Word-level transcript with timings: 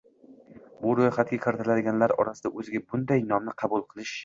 bu 0.85 0.93
ro‘yxatga 0.99 1.35
kiritiladiganlar 1.43 2.15
orasida 2.25 2.53
o‘ziga 2.63 2.83
bunday 2.89 3.25
nomni 3.29 3.57
qabul 3.63 3.89
qilish 3.95 4.19